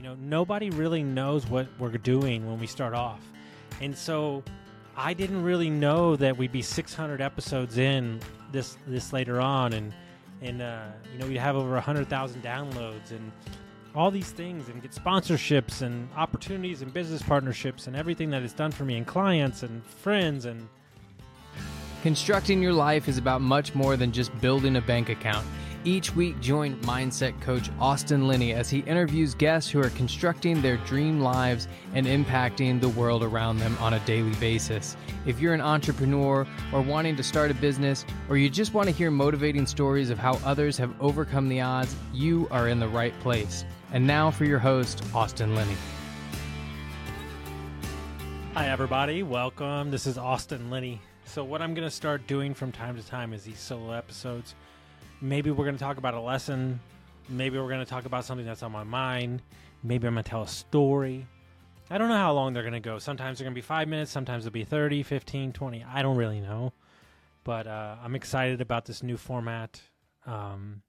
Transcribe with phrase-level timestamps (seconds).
[0.00, 3.20] You know, nobody really knows what we're doing when we start off.
[3.82, 4.42] And so
[4.96, 8.18] I didn't really know that we'd be 600 episodes in
[8.50, 9.92] this this later on and
[10.40, 13.30] and uh, you know we'd have over 100,000 downloads and
[13.94, 18.54] all these things and get sponsorships and opportunities and business partnerships and everything that it's
[18.54, 20.66] done for me and clients and friends and
[22.02, 25.46] Constructing your life is about much more than just building a bank account.
[25.82, 30.76] Each week, join mindset coach Austin Linney as he interviews guests who are constructing their
[30.78, 34.94] dream lives and impacting the world around them on a daily basis.
[35.24, 38.94] If you're an entrepreneur or wanting to start a business, or you just want to
[38.94, 43.18] hear motivating stories of how others have overcome the odds, you are in the right
[43.20, 43.64] place.
[43.90, 45.76] And now for your host, Austin Linney.
[48.52, 49.22] Hi, everybody.
[49.22, 49.90] Welcome.
[49.90, 51.00] This is Austin Linney.
[51.24, 54.54] So, what I'm going to start doing from time to time is these solo episodes.
[55.20, 56.80] Maybe we're going to talk about a lesson.
[57.28, 59.42] Maybe we're going to talk about something that's on my mind.
[59.82, 61.26] Maybe I'm going to tell a story.
[61.90, 62.98] I don't know how long they're going to go.
[62.98, 64.10] Sometimes they're going to be five minutes.
[64.10, 65.84] Sometimes it'll be 30, 15, 20.
[65.84, 66.72] I don't really know.
[67.44, 69.80] But uh, I'm excited about this new format.
[70.26, 70.82] Um,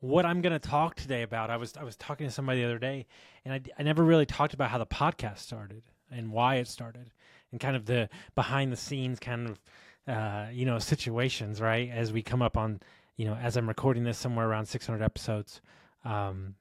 [0.00, 2.66] what I'm going to talk today about, I was I was talking to somebody the
[2.66, 3.06] other day,
[3.44, 7.10] and I, I never really talked about how the podcast started and why it started
[7.52, 9.60] and kind of the behind the scenes kind of
[10.08, 12.80] uh, you know situations right as we come up on
[13.16, 15.60] you know as i'm recording this somewhere around 600 episodes
[16.04, 16.54] um,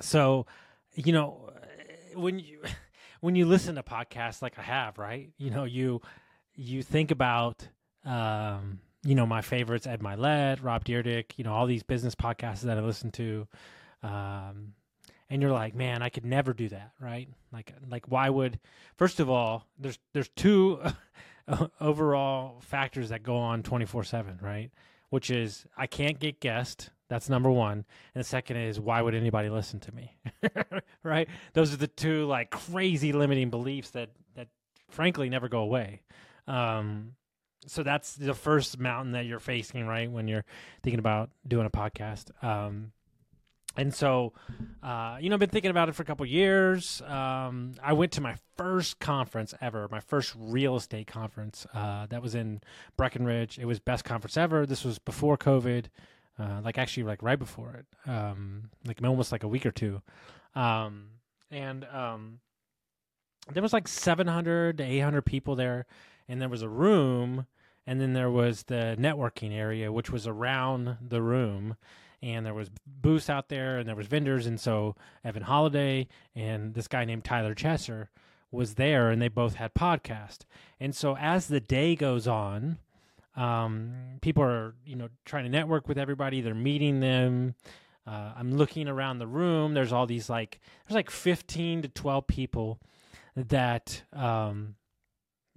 [0.00, 0.46] so
[0.94, 1.50] you know
[2.14, 2.60] when you
[3.20, 6.00] when you listen to podcasts like i have right you know you
[6.54, 7.68] you think about
[8.04, 12.60] um, you know my favorites ed Mylett, rob Dyrdek you know all these business podcasts
[12.62, 13.46] that i listen to
[14.02, 14.74] um,
[15.28, 17.28] and you're like, man, I could never do that, right?
[17.52, 18.60] Like, like why would?
[18.96, 20.80] First of all, there's there's two
[21.80, 24.70] overall factors that go on 24 seven, right?
[25.10, 26.90] Which is I can't get guests.
[27.08, 30.16] That's number one, and the second is why would anybody listen to me,
[31.04, 31.28] right?
[31.52, 34.48] Those are the two like crazy limiting beliefs that that
[34.90, 36.02] frankly never go away.
[36.48, 37.12] Um,
[37.66, 40.10] so that's the first mountain that you're facing, right?
[40.10, 40.44] When you're
[40.82, 42.30] thinking about doing a podcast.
[42.42, 42.92] Um,
[43.76, 44.32] and so,
[44.82, 47.02] uh, you know, I've been thinking about it for a couple years.
[47.02, 51.66] Um, I went to my first conference ever, my first real estate conference.
[51.74, 52.60] Uh, that was in
[52.96, 53.58] Breckenridge.
[53.58, 54.66] It was best conference ever.
[54.66, 55.86] This was before COVID,
[56.38, 60.00] uh, like actually like right before it, um, like almost like a week or two.
[60.54, 61.08] Um,
[61.50, 62.40] and um,
[63.52, 65.86] there was like 700 to 800 people there,
[66.28, 67.46] and there was a room,
[67.86, 71.76] and then there was the networking area, which was around the room
[72.22, 74.94] and there was booths out there and there was vendors and so
[75.24, 78.08] Evan Holladay and this guy named Tyler Chesser
[78.50, 80.38] was there and they both had podcast.
[80.80, 82.78] And so as the day goes on,
[83.36, 87.54] um, people are, you know, trying to network with everybody, they're meeting them.
[88.06, 89.74] Uh, I'm looking around the room.
[89.74, 92.80] There's all these like there's like 15 to 12 people
[93.34, 94.76] that um,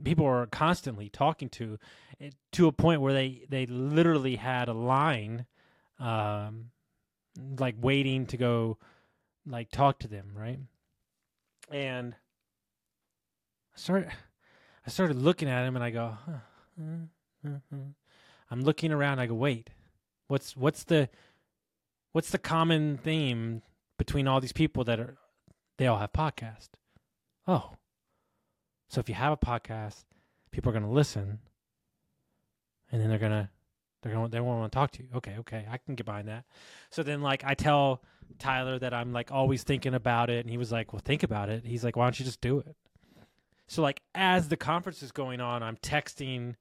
[0.03, 1.77] people are constantly talking to,
[2.19, 5.45] eh, to a point where they they literally had a line
[5.99, 6.71] um,
[7.57, 8.77] like waiting to go
[9.45, 10.59] like talk to them, right?
[11.71, 14.09] And I started
[14.85, 16.85] I started looking at him and I go, huh,
[18.51, 19.19] I'm looking around.
[19.19, 19.69] I go, wait,
[20.27, 21.09] what's what's the
[22.11, 23.61] what's the common theme
[23.97, 25.17] between all these people that are
[25.77, 26.69] they all have podcast?
[27.47, 27.73] Oh,
[28.89, 30.05] so if you have a podcast,
[30.51, 31.39] people are going to listen,
[32.91, 33.49] and then they're going to
[34.01, 35.09] they're going they won't want to talk to you.
[35.15, 36.45] Okay, okay, I can get behind that.
[36.89, 38.01] So then like I tell
[38.37, 41.49] Tyler that I'm like always thinking about it and he was like, "Well, think about
[41.49, 42.75] it." He's like, "Why don't you just do it?"
[43.67, 46.55] So like as the conference is going on, I'm texting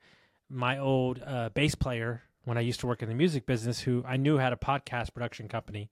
[0.51, 4.03] my old uh, bass player when I used to work in the music business who
[4.07, 5.91] I knew had a podcast production company.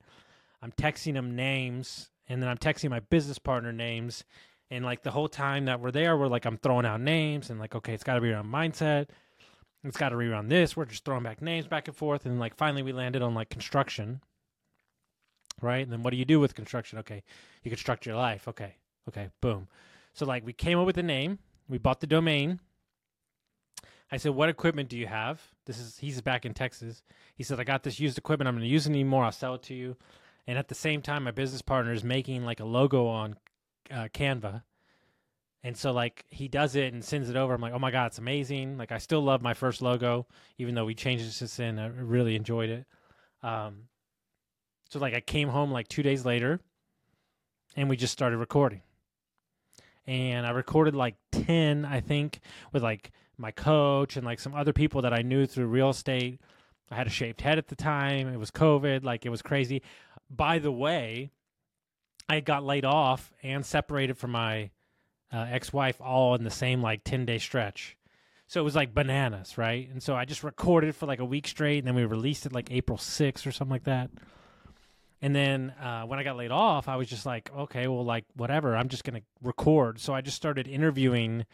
[0.63, 4.25] I'm texting him names and then I'm texting my business partner names
[4.71, 7.61] and like the whole time that we're there, we're like I'm throwing out names and
[7.61, 9.09] like okay, it's got to be around mindset
[9.89, 10.77] it's got to rerun this.
[10.77, 13.49] We're just throwing back names back and forth, and like finally we landed on like
[13.49, 14.21] construction,
[15.61, 15.83] right?
[15.83, 16.99] And then what do you do with construction?
[17.01, 17.23] Okay,
[17.63, 18.49] you construct your life.
[18.49, 18.77] Okay,
[19.09, 19.69] okay, boom.
[20.13, 21.39] So like we came up with a name.
[21.69, 22.60] We bought the domain.
[24.10, 27.03] I said, "What equipment do you have?" This is he's back in Texas.
[27.34, 28.49] He said, "I got this used equipment.
[28.49, 29.25] I'm going to use it anymore.
[29.25, 29.97] I'll sell it to you."
[30.47, 33.37] And at the same time, my business partner is making like a logo on
[33.91, 34.63] uh, Canva
[35.66, 37.53] and so like he does it and sends it over.
[37.53, 38.78] I'm like, oh my god, it's amazing.
[38.78, 40.28] Like I still love my first logo,
[40.59, 41.80] even though we changed it since then.
[41.80, 42.86] I really enjoyed it.
[43.42, 43.89] Um,
[44.89, 46.60] so like I came home like two days later,
[47.74, 48.83] and we just started recording.
[50.07, 52.39] And I recorded like ten, I think,
[52.72, 56.41] with like my coach and like some other people that I knew through real estate.
[56.92, 58.28] I had a shaved head at the time.
[58.28, 59.03] It was COVID.
[59.03, 59.83] Like it was crazy.
[60.30, 61.33] By the way,
[62.28, 64.71] I got laid off and separated from my
[65.33, 67.97] uh, ex-wife all in the same like 10 day stretch.
[68.49, 69.89] So it was like bananas, right?
[69.91, 72.53] And so I just recorded for like a week straight and then we released it
[72.53, 74.11] like April 6th or something like that.
[75.21, 78.25] And then uh, when I got laid off, I was just like, okay, well, like
[78.37, 79.99] whatever, I'm just to record.
[79.99, 81.47] So I just started interviewing,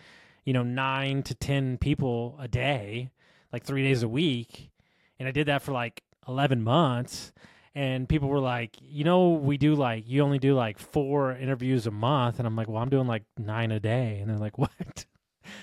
[0.45, 3.11] you know, nine to 10 people a day,
[3.53, 4.71] like three days a week.
[5.19, 7.33] And I did that for like 11 months
[7.75, 11.87] and people were like, you know, we do like you only do like four interviews
[11.87, 14.59] a month, and I'm like, well, I'm doing like nine a day, and they're like,
[14.59, 15.07] what?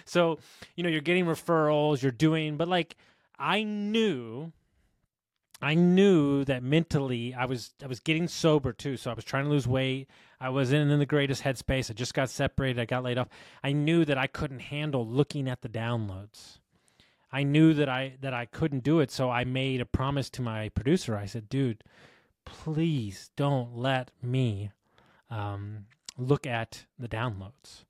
[0.05, 0.39] so,
[0.75, 2.95] you know, you're getting referrals, you're doing, but like,
[3.37, 4.51] I knew,
[5.61, 9.45] I knew that mentally, I was I was getting sober too, so I was trying
[9.45, 10.09] to lose weight.
[10.41, 11.91] I was in, in the greatest headspace.
[11.91, 12.79] I just got separated.
[12.79, 13.27] I got laid off.
[13.61, 16.58] I knew that I couldn't handle looking at the downloads.
[17.31, 20.41] I knew that I that I couldn't do it, so I made a promise to
[20.41, 21.15] my producer.
[21.15, 21.83] I said, "Dude,
[22.45, 24.71] please don't let me
[25.29, 25.85] um,
[26.17, 27.85] look at the downloads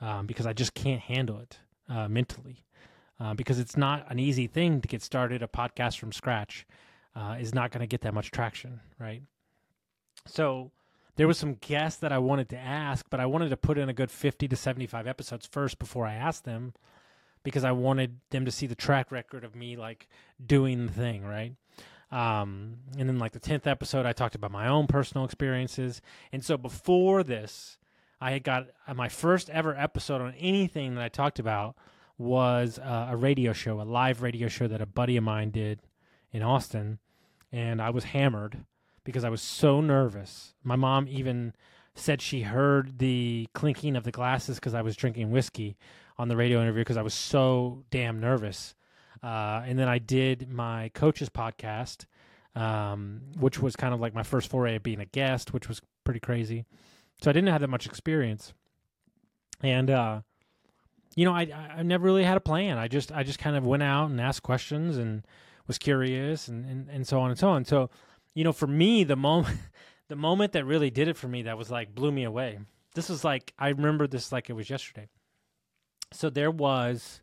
[0.00, 2.64] um, because I just can't handle it uh, mentally.
[3.18, 5.42] Uh, because it's not an easy thing to get started.
[5.42, 6.66] A podcast from scratch
[7.14, 9.22] uh, is not going to get that much traction, right?
[10.26, 10.70] So
[11.16, 13.90] there was some guests that I wanted to ask, but I wanted to put in
[13.90, 16.72] a good 50 to 75 episodes first before I asked them
[17.42, 20.08] because I wanted them to see the track record of me like
[20.44, 21.54] doing the thing, right?
[22.10, 26.02] Um, and then like the 10th episode, I talked about my own personal experiences.
[26.32, 27.78] And so before this,
[28.20, 31.76] I had got uh, my first ever episode on anything that I talked about
[32.18, 35.80] was uh, a radio show, a live radio show that a buddy of mine did
[36.32, 36.98] in Austin.
[37.52, 38.64] And I was hammered
[39.04, 40.54] because I was so nervous.
[40.62, 41.54] My mom even
[41.94, 45.76] said she heard the clinking of the glasses because I was drinking whiskey
[46.20, 48.74] on the radio interview because I was so damn nervous.
[49.22, 52.04] Uh, and then I did my coach's podcast,
[52.54, 55.80] um, which was kind of like my first foray of being a guest, which was
[56.04, 56.66] pretty crazy.
[57.22, 58.52] So I didn't have that much experience,
[59.62, 60.20] and uh,
[61.16, 62.78] you know, I I never really had a plan.
[62.78, 65.26] I just I just kind of went out and asked questions and
[65.66, 67.64] was curious and and, and so on and so on.
[67.66, 67.90] So,
[68.34, 69.58] you know, for me, the moment
[70.08, 72.58] the moment that really did it for me that was like blew me away.
[72.94, 75.08] This was like I remember this like it was yesterday
[76.12, 77.20] so there was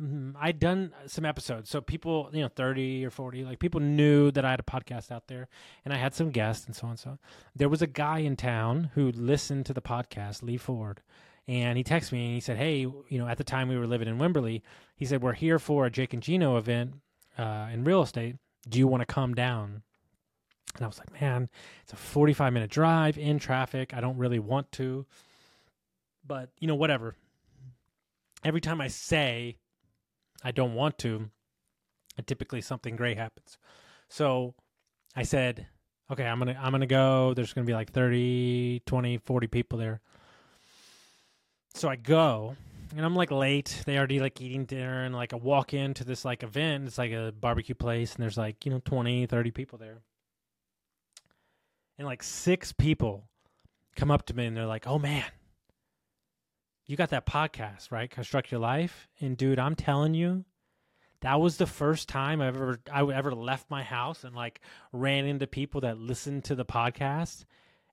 [0.00, 4.30] mm, I'd done some episodes, so people, you know, thirty or forty, like people knew
[4.30, 5.48] that I had a podcast out there,
[5.84, 7.18] and I had some guests and so on and so on.
[7.54, 11.02] There was a guy in town who listened to the podcast, Lee Ford,
[11.48, 13.86] and he texted me and he said, "Hey, you know, at the time we were
[13.86, 14.62] living in Wimberley,
[14.96, 16.94] he said we're here for a Jake and Gino event
[17.38, 18.36] uh, in real estate.
[18.68, 19.82] Do you want to come down?"
[20.74, 21.48] And I was like, "Man,
[21.82, 23.94] it's a forty-five minute drive in traffic.
[23.94, 25.06] I don't really want to."
[26.24, 27.16] But you know, whatever
[28.44, 29.58] every time I say
[30.44, 31.30] I don't want to,
[32.26, 33.58] typically something great happens.
[34.08, 34.54] So
[35.16, 35.66] I said,
[36.10, 37.34] okay, I'm going to I'm going to go.
[37.34, 40.00] There's going to be like 30, 20, 40 people there.
[41.74, 42.56] So I go
[42.94, 43.82] and I'm like late.
[43.86, 46.86] They already like eating dinner and like I walk into this like event.
[46.86, 50.02] It's like a barbecue place and there's like, you know, 20, 30 people there.
[51.98, 53.24] And like six people
[53.96, 55.24] come up to me and they're like, "Oh man,
[56.86, 58.10] you got that podcast, right?
[58.10, 59.08] Construct Your Life.
[59.20, 60.44] And dude, I'm telling you,
[61.20, 64.60] that was the first time I ever I ever left my house and like
[64.92, 67.44] ran into people that listened to the podcast.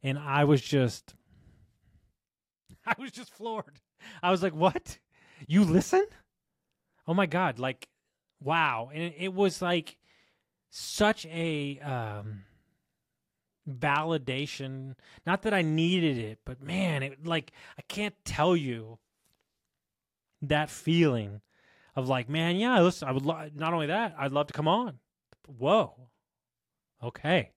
[0.02, 1.14] And I was just
[2.86, 3.80] I was just floored.
[4.24, 4.98] I was like, "What?
[5.48, 6.06] You listen?
[7.08, 7.88] Oh my god, like
[8.42, 9.98] wow." And it was like
[10.72, 12.44] such a um
[13.68, 14.96] validation.
[15.26, 19.00] Not that I needed it, but man, it like I can't tell you
[20.42, 21.42] that feeling
[21.96, 24.68] of like, man, yeah, listen, I would lo- not only that, I'd love to come
[24.68, 25.00] on.
[25.48, 25.94] Whoa,
[27.04, 27.52] okay,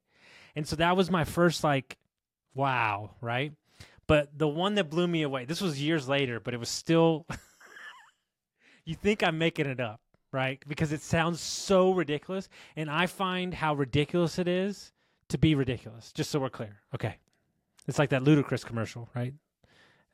[0.56, 1.98] and so that was my first like,
[2.54, 3.52] wow, right?
[4.06, 5.44] But the one that blew me away.
[5.44, 7.26] This was years later, but it was still.
[8.84, 10.00] you think I'm making it up,
[10.32, 10.62] right?
[10.66, 14.92] Because it sounds so ridiculous, and I find how ridiculous it is
[15.32, 16.12] to be ridiculous.
[16.12, 16.80] Just so we're clear.
[16.94, 17.16] Okay.
[17.88, 19.34] It's like that ludicrous commercial, right?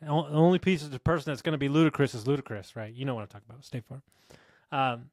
[0.00, 2.92] The only piece of the person that's going to be ludicrous is ludicrous, right?
[2.92, 3.64] You know what I'm talking about.
[3.64, 4.02] State Farm.
[4.70, 5.10] Um,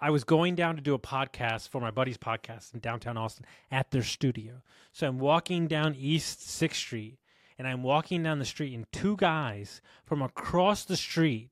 [0.00, 3.46] I was going down to do a podcast for my buddy's podcast in downtown Austin
[3.70, 4.62] at their studio.
[4.92, 7.18] So I'm walking down East 6th Street
[7.58, 11.50] and I'm walking down the street and two guys from across the street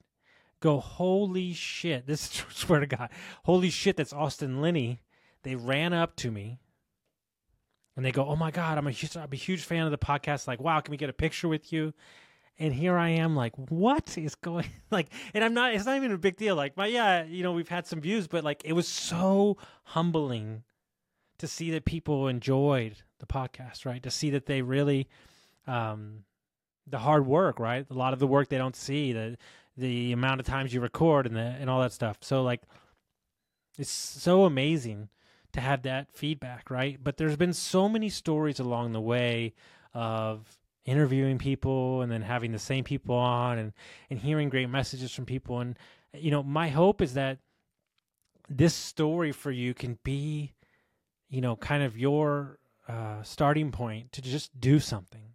[0.61, 2.06] go, Holy shit.
[2.06, 3.08] This swear to God.
[3.44, 5.00] Holy shit, that's Austin Linney.
[5.42, 6.61] They ran up to me
[7.96, 9.99] and they go, "Oh my god, I'm a huge, I'm a huge fan of the
[9.99, 10.46] podcast.
[10.46, 11.92] Like, wow, can we get a picture with you?"
[12.58, 14.66] And here I am, like, what is going?
[14.90, 15.75] Like, and I'm not.
[15.75, 16.54] It's not even a big deal.
[16.54, 20.64] Like, my yeah, you know, we've had some views, but like, it was so humbling
[21.38, 24.02] to see that people enjoyed the podcast, right?
[24.02, 25.08] To see that they really,
[25.66, 26.25] um,
[26.87, 27.87] the hard work, right?
[27.90, 29.38] A lot of the work they don't see, the
[29.78, 32.18] the amount of times you record and the and all that stuff.
[32.20, 32.61] So like,
[33.78, 35.08] it's so amazing
[35.52, 36.99] to have that feedback, right?
[37.02, 39.54] But there's been so many stories along the way
[39.94, 43.73] of interviewing people and then having the same people on and
[44.11, 45.61] and hearing great messages from people.
[45.61, 45.78] And
[46.14, 47.38] you know my hope is that
[48.49, 50.52] this story for you can be
[51.28, 55.35] you know kind of your uh, starting point to just do something.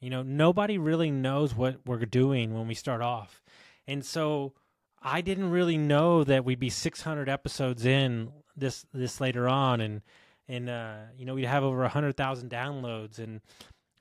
[0.00, 3.42] You know nobody really knows what we're doing when we start off.
[3.86, 4.54] And so
[5.02, 10.02] i didn't really know that we'd be 600 episodes in this this later on and
[10.48, 13.40] and uh, you know we'd have over a 100000 downloads and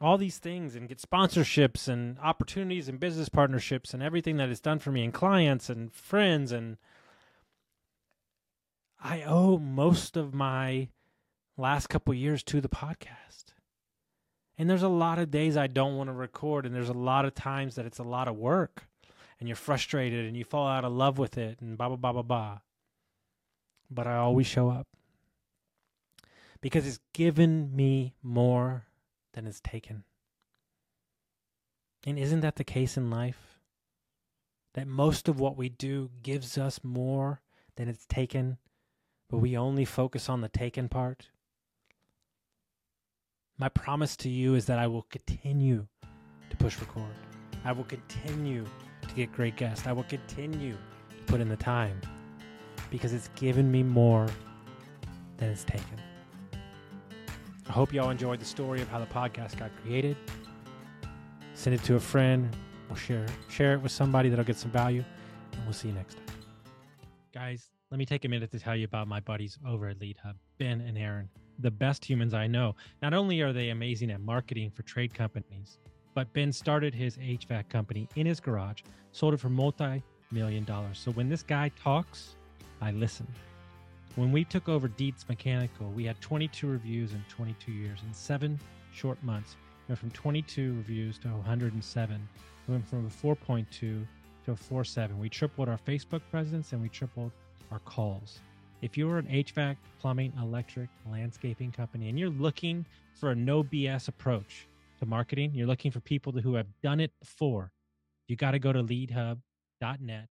[0.02, 4.60] all these things and get sponsorships and opportunities and business partnerships and everything that it's
[4.60, 6.78] done for me and clients and friends and
[9.02, 10.90] I owe most of my
[11.58, 13.54] last couple years to the podcast.
[14.58, 17.26] And there's a lot of days I don't want to record and there's a lot
[17.26, 18.88] of times that it's a lot of work
[19.40, 22.14] and you're frustrated and you fall out of love with it and blah blah blah
[22.14, 22.60] blah blah.
[23.90, 24.88] But I always show up.
[26.62, 28.88] Because it's given me more
[29.34, 30.04] than it's taken.
[32.06, 33.60] And isn't that the case in life?
[34.74, 37.42] That most of what we do gives us more
[37.76, 38.58] than it's taken,
[39.30, 41.30] but we only focus on the taken part?
[43.58, 45.88] My promise to you is that I will continue
[46.50, 47.16] to push record.
[47.64, 48.66] I will continue
[49.08, 49.88] to get great guests.
[49.88, 52.02] I will continue to put in the time
[52.90, 54.28] because it's given me more
[55.38, 56.02] than it's taken.
[57.68, 60.16] I hope y'all enjoyed the story of how the podcast got created.
[61.54, 62.56] Send it to a friend.
[62.88, 65.04] We'll share share it with somebody that'll get some value,
[65.54, 66.38] and we'll see you next time.
[67.34, 70.18] Guys, let me take a minute to tell you about my buddies over at Lead
[70.24, 72.76] Hub, Ben and Aaron, the best humans I know.
[73.02, 75.80] Not only are they amazing at marketing for trade companies,
[76.14, 81.00] but Ben started his HVAC company in his garage, sold it for multi million dollars.
[81.00, 82.36] So when this guy talks,
[82.86, 83.26] I listen.
[84.16, 87.98] When we took over Dietz Mechanical, we had 22 reviews in 22 years.
[88.08, 88.60] In seven
[88.94, 89.56] short months,
[89.88, 92.30] we went from 22 reviews to 107.
[92.68, 94.06] We went from a 4.2 to
[94.48, 95.18] a 4.7.
[95.18, 97.32] We tripled our Facebook presence and we tripled
[97.72, 98.40] our calls.
[98.84, 104.10] If you're an HVAC, plumbing, electric, landscaping company, and you're looking for a no BS
[104.10, 104.68] approach
[105.00, 107.72] to marketing, you're looking for people who have done it before,
[108.28, 110.28] you got to go to leadhub.net